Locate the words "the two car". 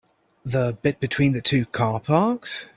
1.33-1.99